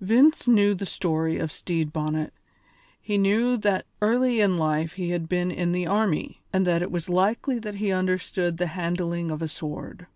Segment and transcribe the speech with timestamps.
[0.00, 2.32] Vince knew the story of Stede Bonnet;
[2.98, 6.90] he knew that early in life he had been in the army, and that it
[6.90, 10.06] was likely that he understood the handling of a sword.